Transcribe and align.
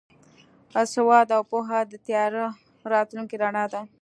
سواد 0.93 1.27
او 1.35 1.41
پوهه 1.51 1.79
د 1.91 1.93
تیاره 2.05 2.45
راتلونکي 2.93 3.35
رڼا 3.43 3.65
ده. 3.73 3.81